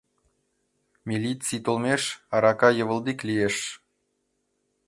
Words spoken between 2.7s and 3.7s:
йывылдик лиеш.